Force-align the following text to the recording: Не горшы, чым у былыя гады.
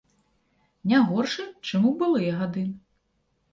Не 0.93 1.01
горшы, 1.09 1.45
чым 1.69 1.87
у 1.91 1.93
былыя 2.01 2.33
гады. 2.43 2.67